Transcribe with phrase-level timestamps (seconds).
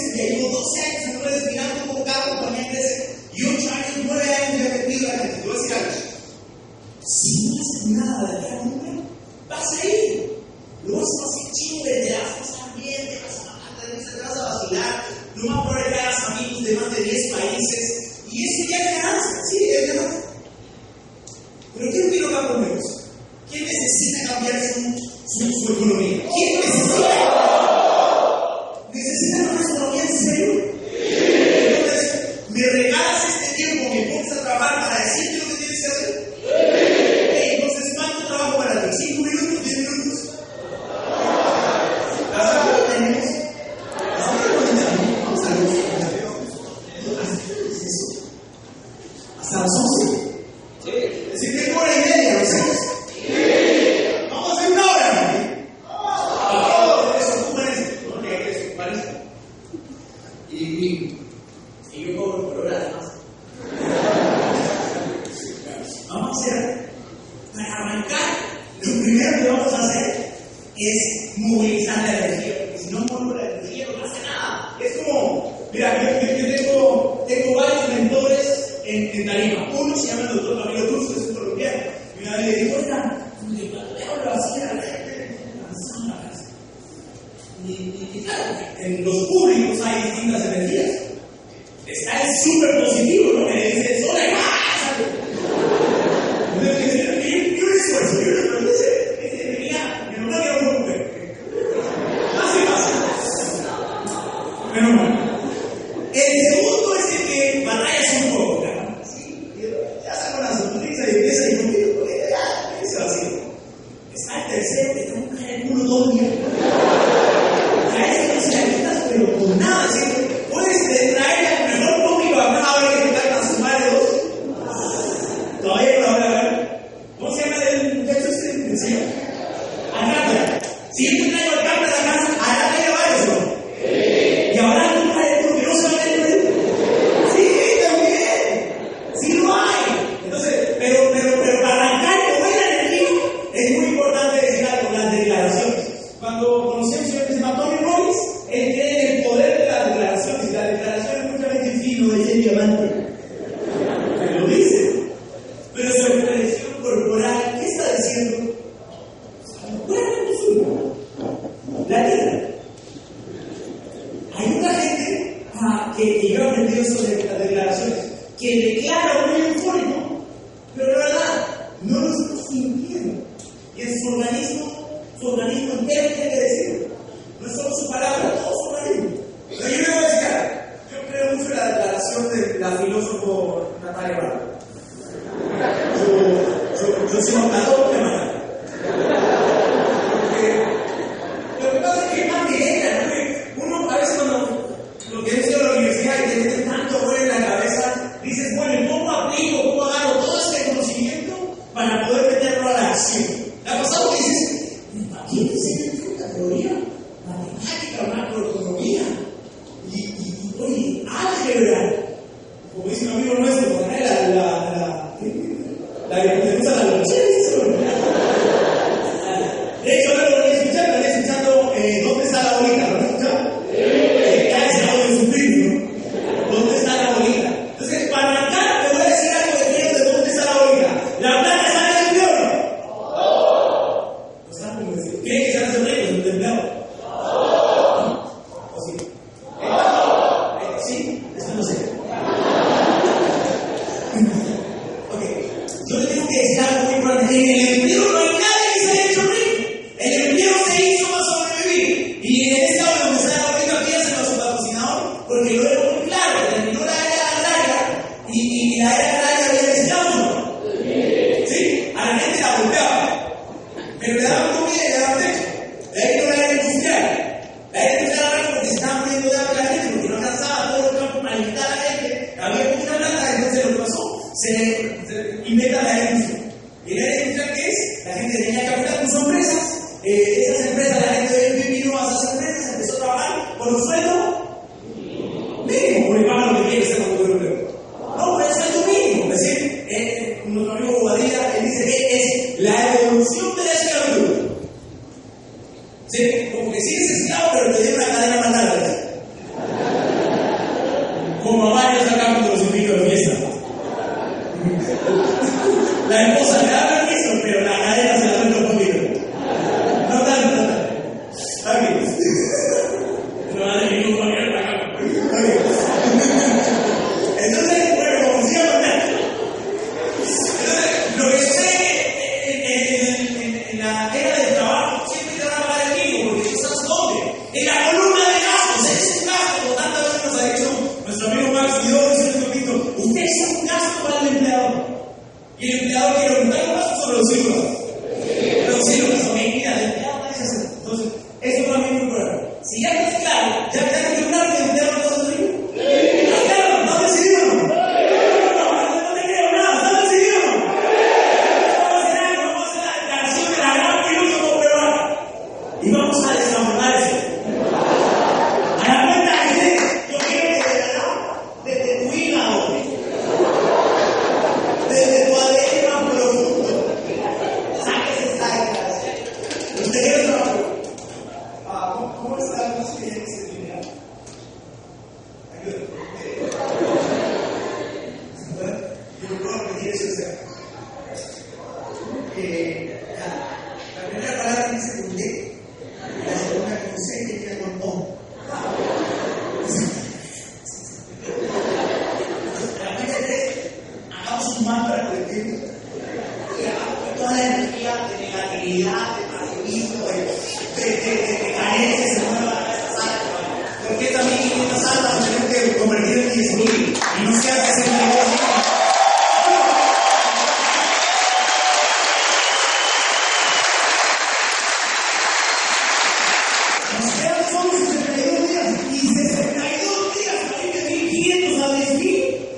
[279.06, 279.82] puso empresas.
[280.04, 280.45] Eh,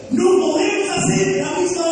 [0.10, 1.87] No podemos hacer la misma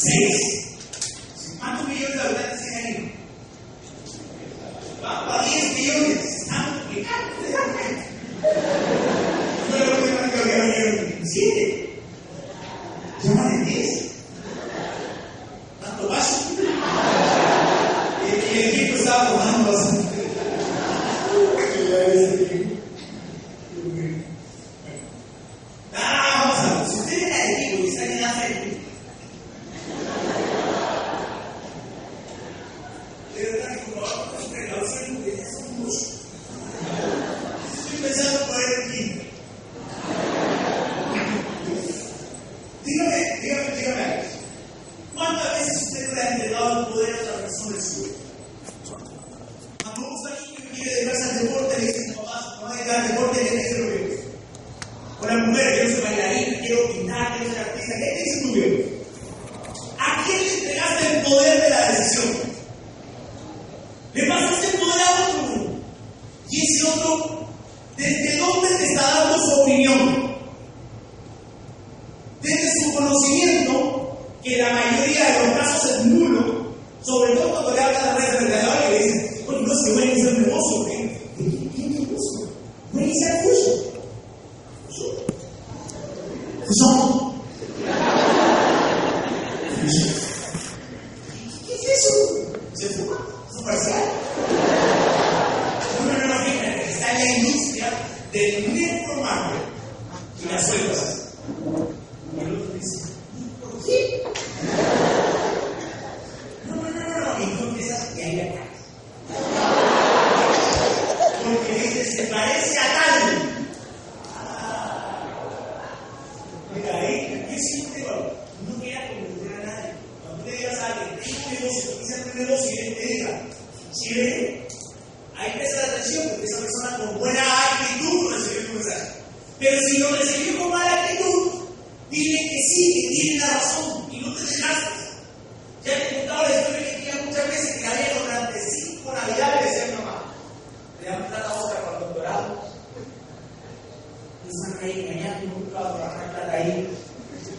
[0.00, 0.59] Six.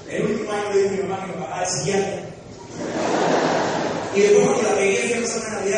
[0.10, 1.88] El último año le dije mi mamá que mi papá es.
[4.13, 5.78] Y después cuando la pegué, fui a pasar una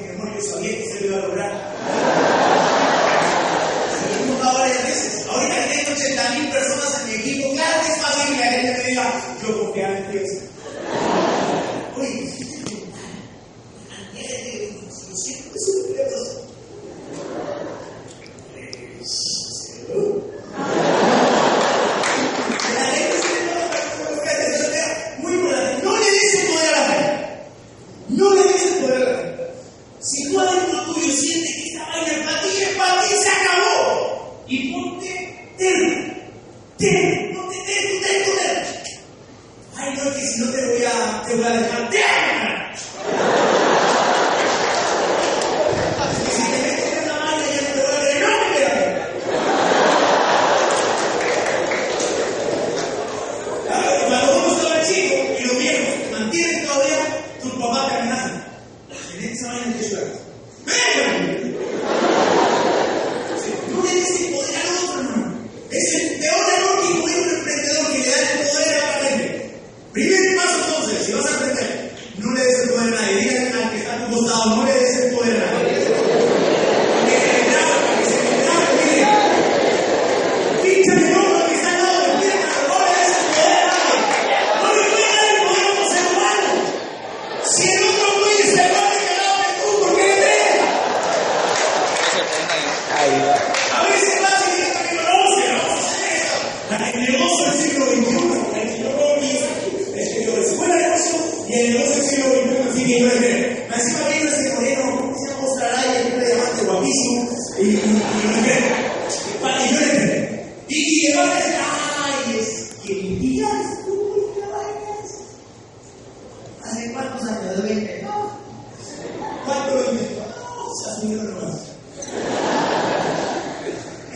[0.00, 1.52] mi amor que sabía que se lo iba a lograr.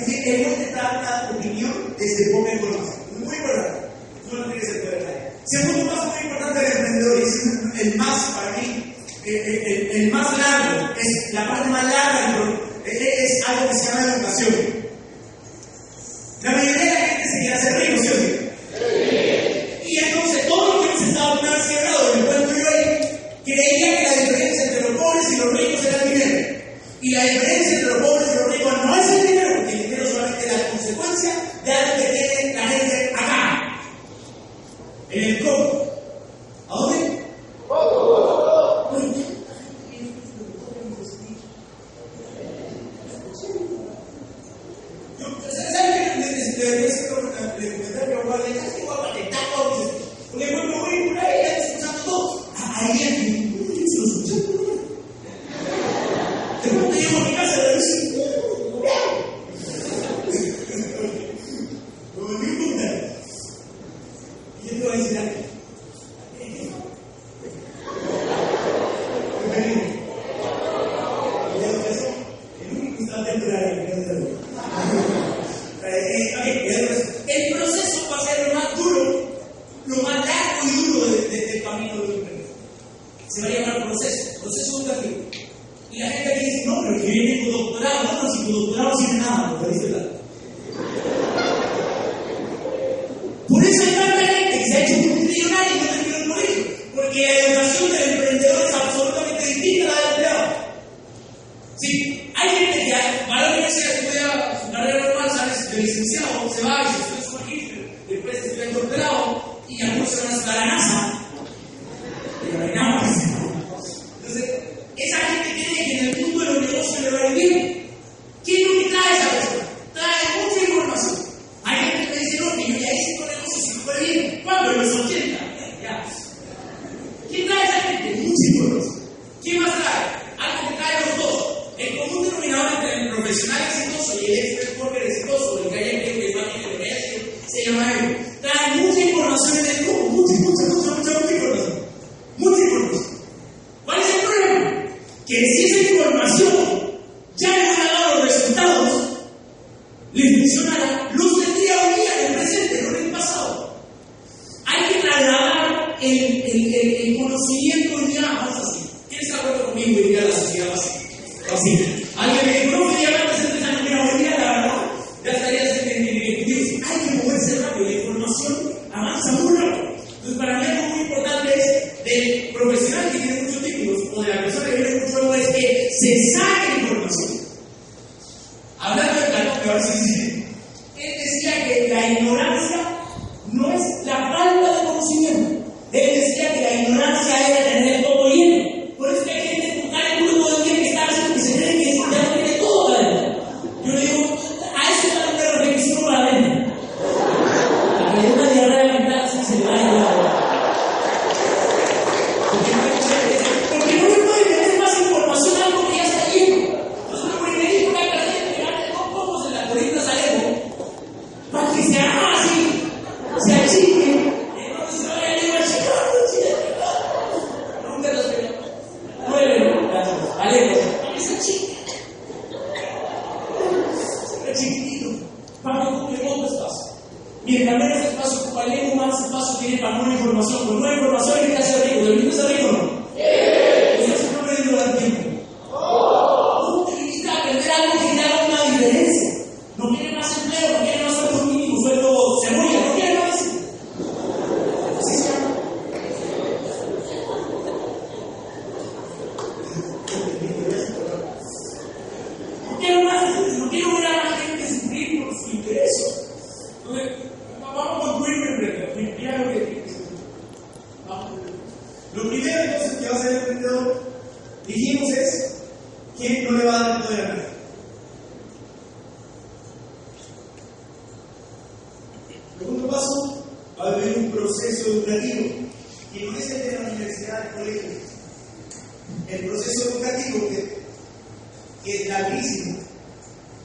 [0.09, 2.89] Queremos dar una opinión desde el momento más.
[3.19, 3.89] Muy importante.
[4.31, 8.25] No lo tienes que ver Segundo paso muy importante del emprendedor, y es el más
[8.37, 8.95] para mí,
[9.25, 12.51] el, el, más largo, es la parte más larga,
[12.85, 14.78] es algo que se llama educación.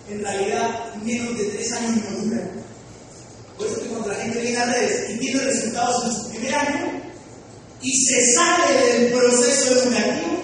[0.10, 2.64] en realidad menos de tres años no.
[3.58, 6.56] Por eso que cuando la gente viene al revés y tiene resultados en su primer
[6.56, 7.02] año
[7.82, 10.44] y se sale del proceso educativo,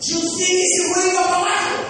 [0.00, 1.87] yo sé que se vuelve para abajo.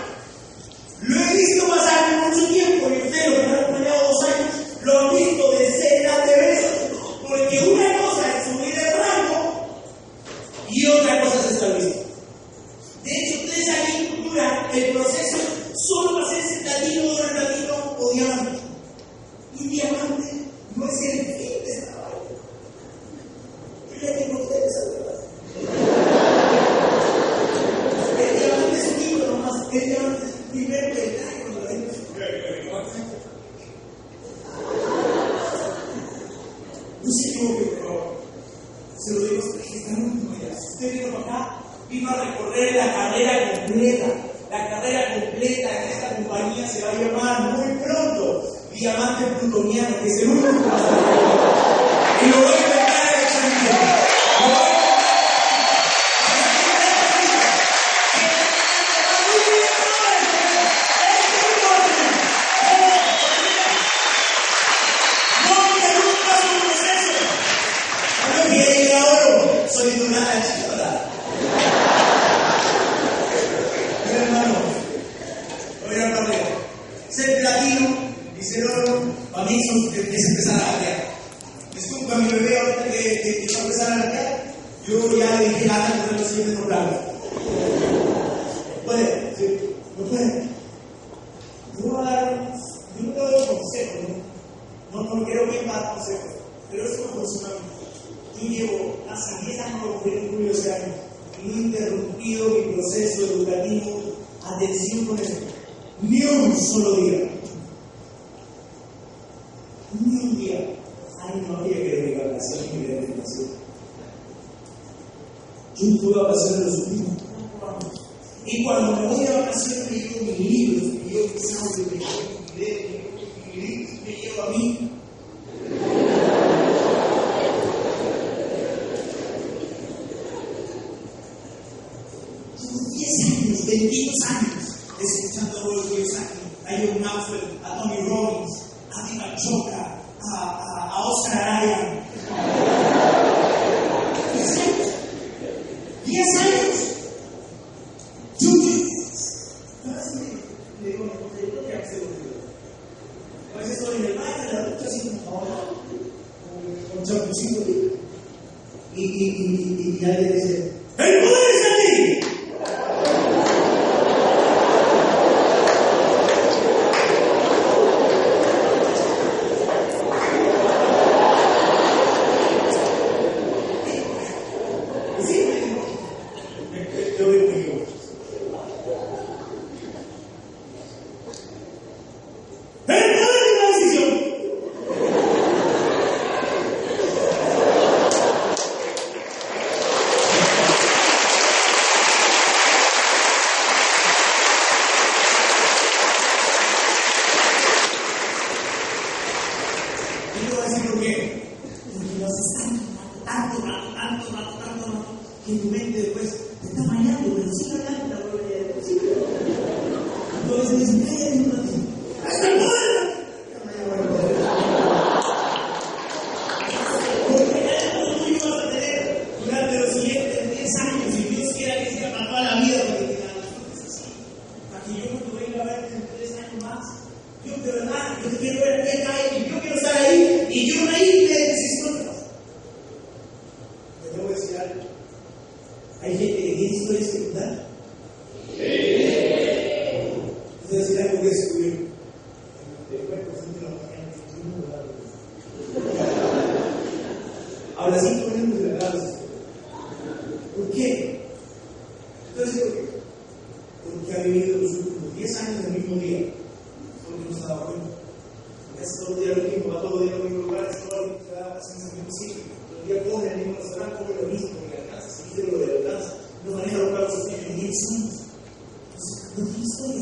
[133.79, 134.47] gente sabe?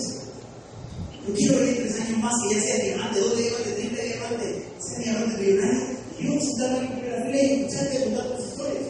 [0.06, 0.22] eso.
[1.26, 4.98] Yo quiero vivir tres años más y ya sea diamante, dos diamantes, treinta diamantes, sea
[4.98, 5.96] diamante millonario.
[6.18, 8.84] Y yo sentarme en primera fila y escucharte contar tus historias.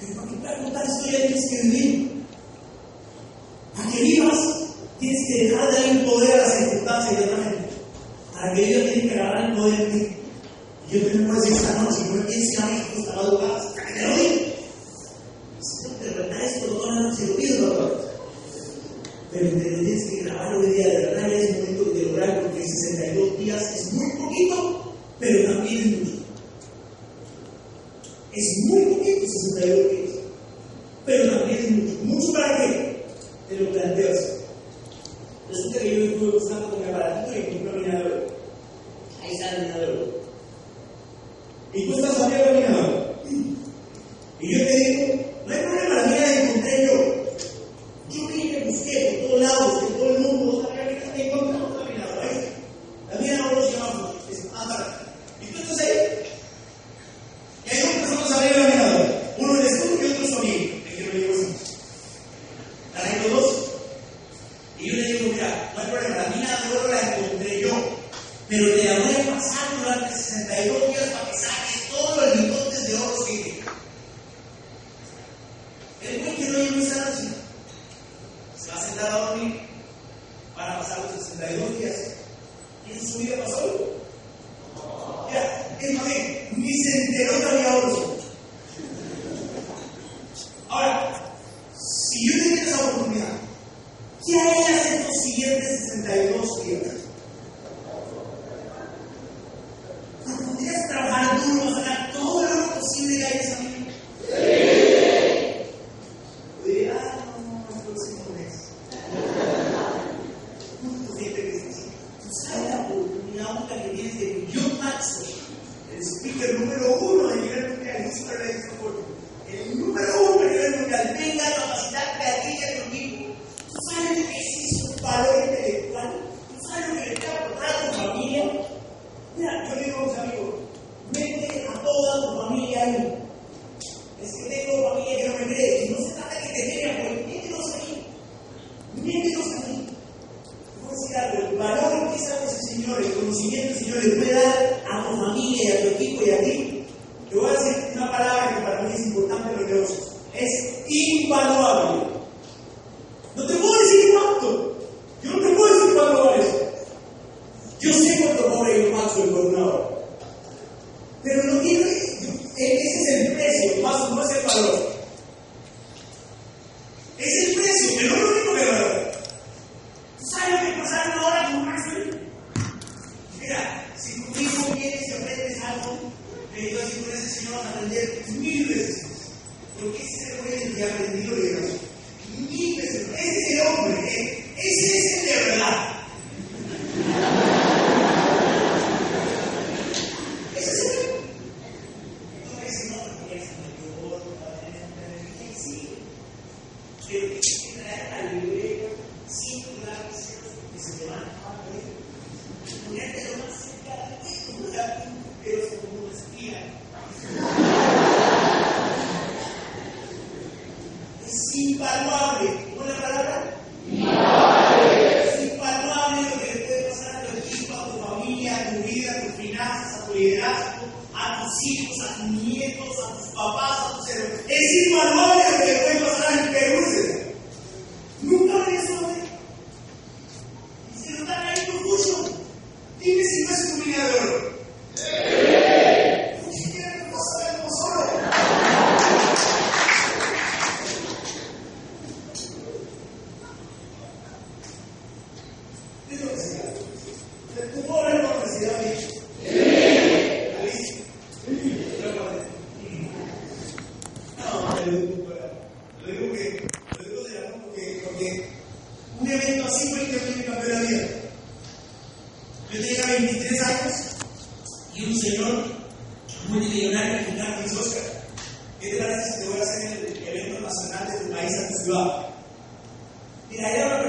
[0.00, 2.17] Pero para que pueda contar historias tienes que vivir.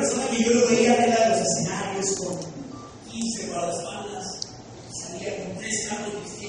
[0.09, 2.39] persona que yo lo veía arriba de los escenarios con
[3.11, 4.39] 15 guardaespaldas,
[4.91, 6.47] salía con tres carros de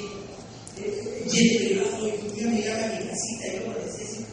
[0.82, 4.26] eh, y privado, y un día me llegaba a mi casita y yo parecía así.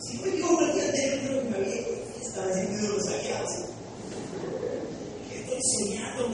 [0.00, 1.74] Si fue yo, cualquier dentro que me había,
[2.20, 3.50] estaba haciendo los aliados.
[5.32, 6.28] Estoy soñando,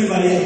[0.00, 0.40] muy variado.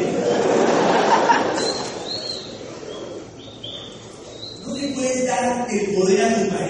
[4.66, 6.63] No le puedes dar el poder a tu país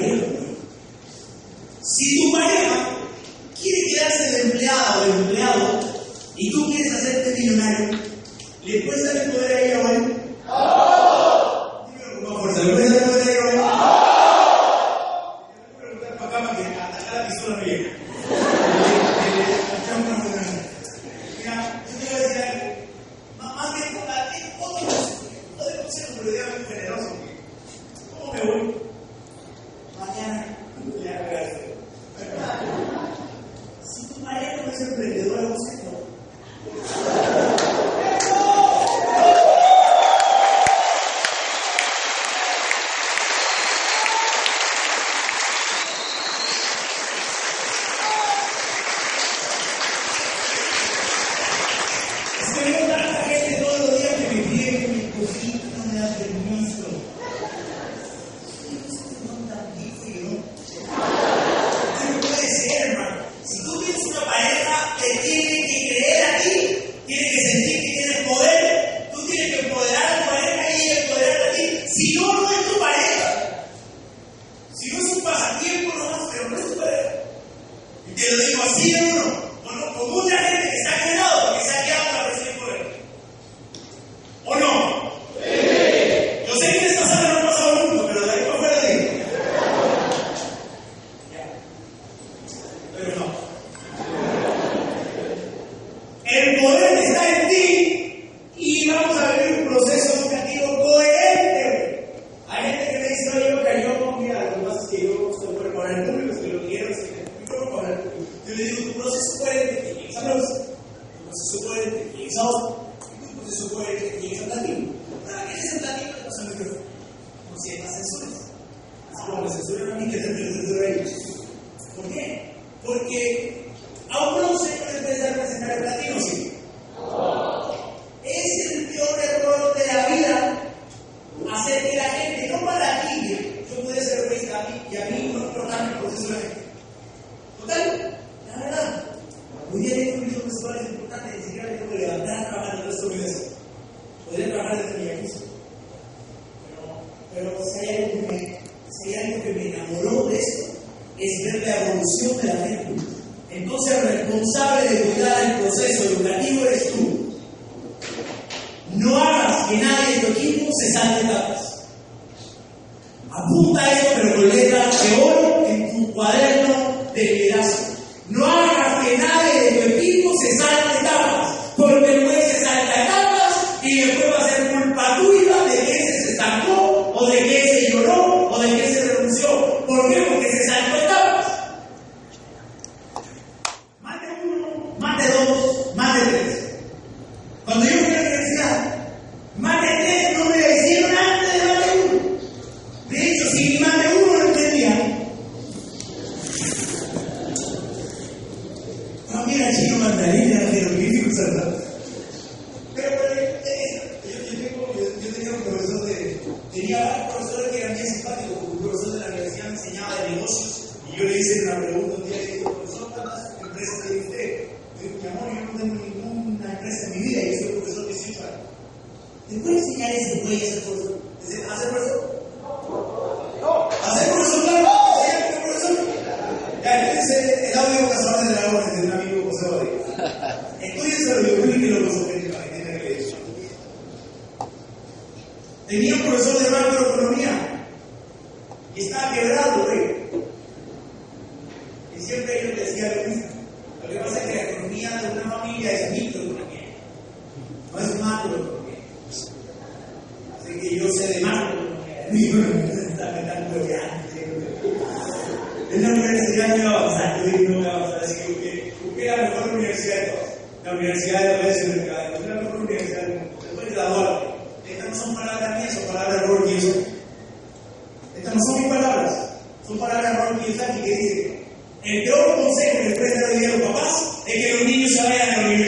[270.67, 271.59] que dice,
[272.05, 275.23] el peor consejo que les puede estar a los papás es que los niños se
[275.23, 275.84] vayan a la.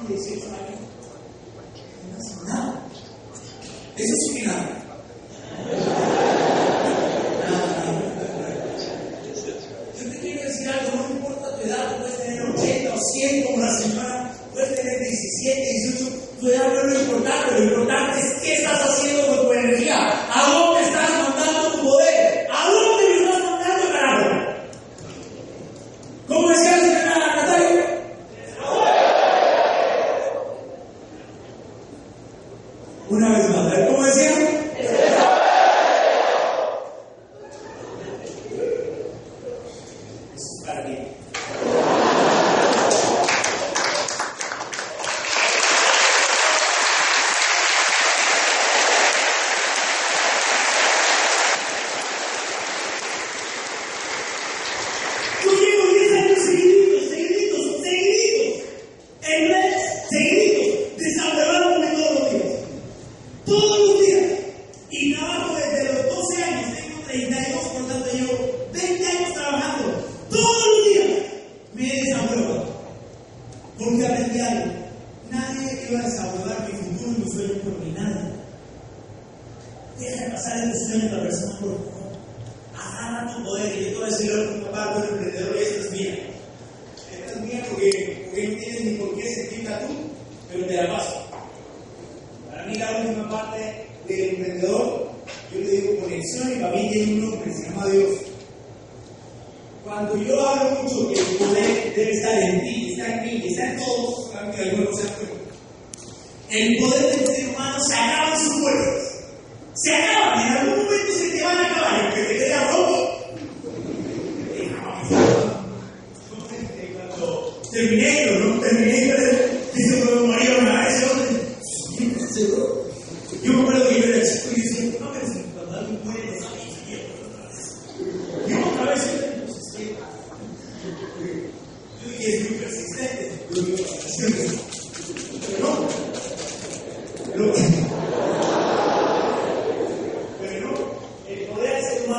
[0.00, 0.80] con 16 años.
[2.48, 2.74] No
[3.96, 4.89] es es.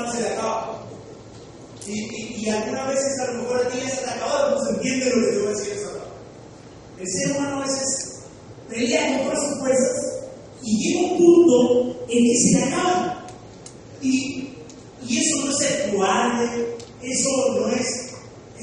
[0.01, 0.71] tomarse de acá.
[1.87, 4.71] Y, y, y, algunas veces a lo mejor a ti ya está acabado, no se
[4.73, 5.73] entiende lo que te voy a decir.
[6.99, 8.19] El ser humano a veces
[8.69, 10.21] pelea con todas sus fuerzas
[10.63, 13.27] y llega un punto en que se le acaba.
[14.01, 14.49] Y,
[15.07, 17.29] y eso no es ser cobarde, eso
[17.59, 18.13] no es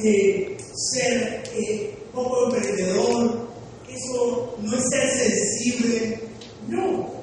[0.05, 0.57] eh,
[0.93, 3.49] ser eh, poco emprendedor,
[3.93, 6.21] eso no es ser sensible,
[6.69, 7.19] no.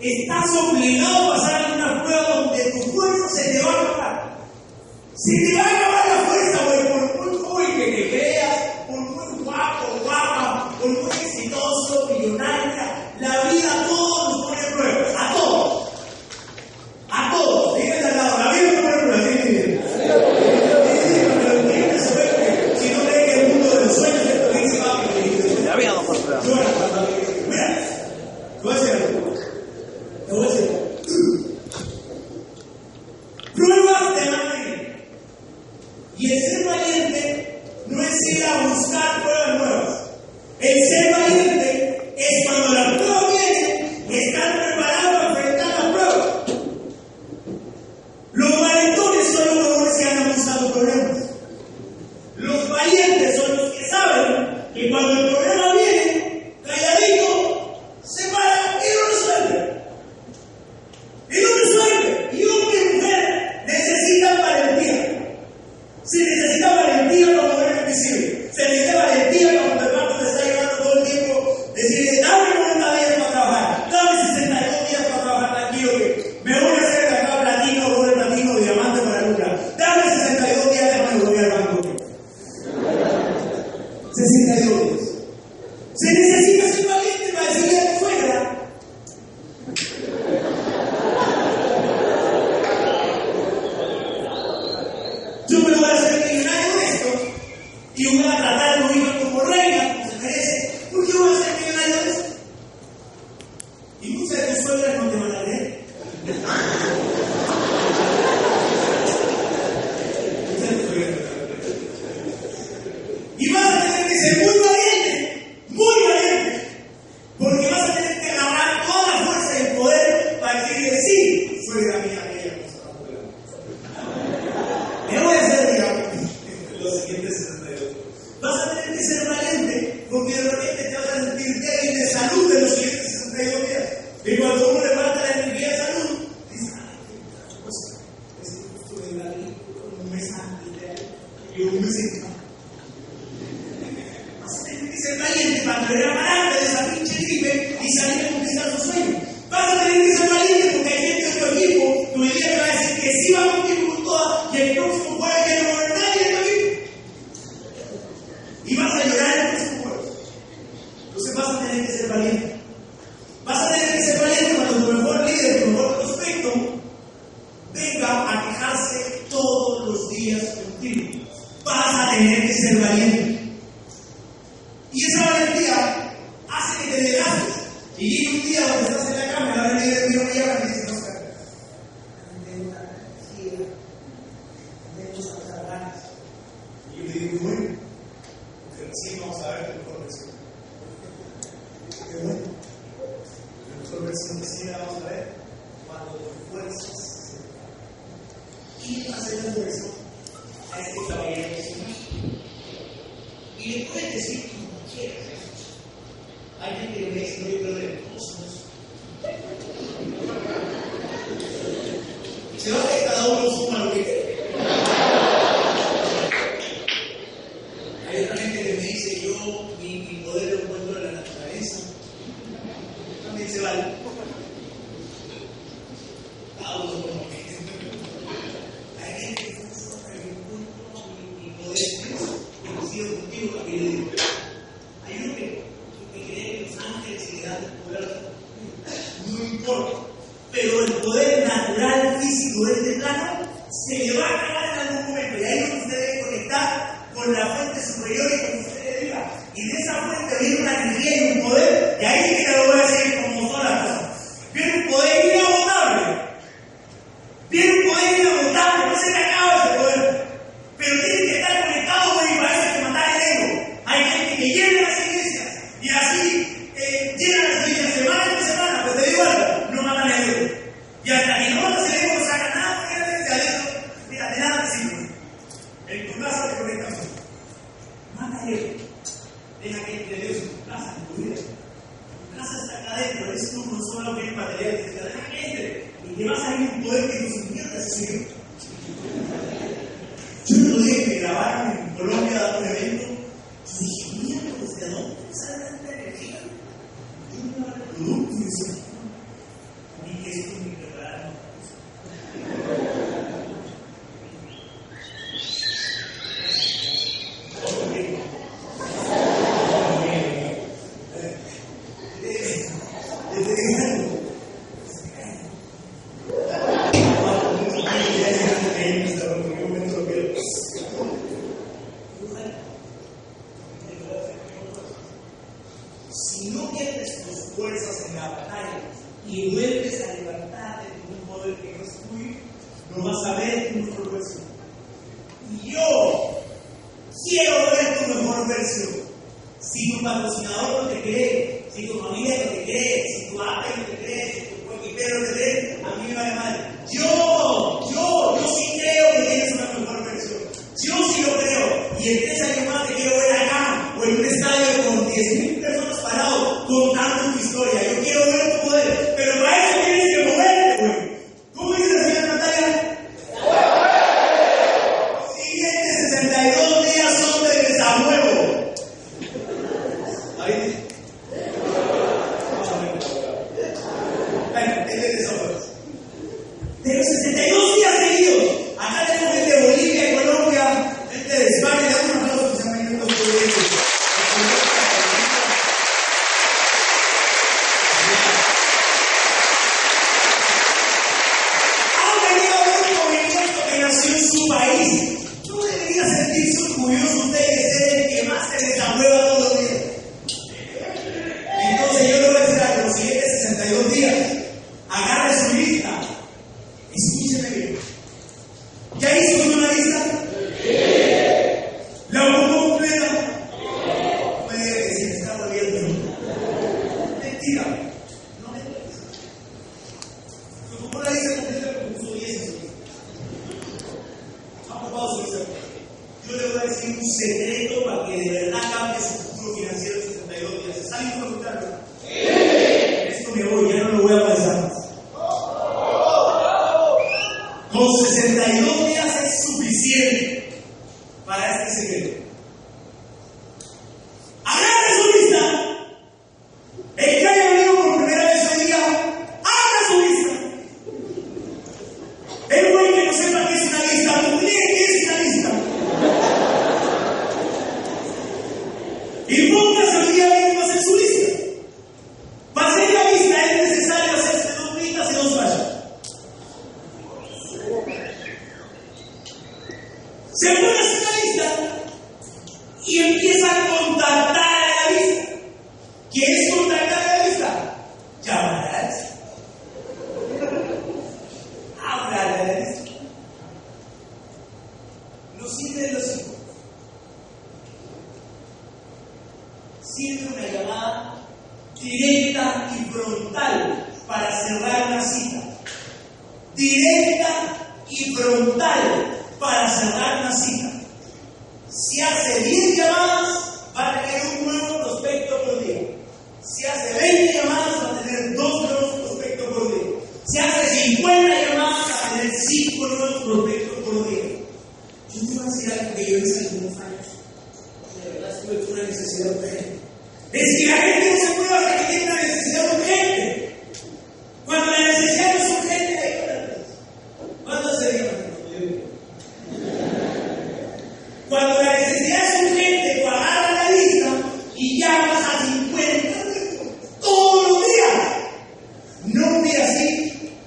[0.00, 1.65] Estás obligado a pasar
[5.16, 6.05] si te va a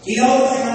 [0.09, 0.68] y la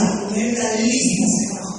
[0.00, 1.69] Uma